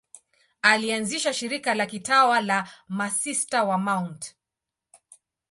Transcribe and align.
Alianzisha 0.61 1.33
shirika 1.33 1.73
la 1.75 1.85
kitawa 1.85 2.41
la 2.41 2.67
Masista 2.87 3.63
wa 3.63 3.77
Mt. 3.77 4.35